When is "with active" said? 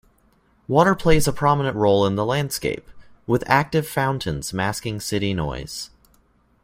3.27-3.87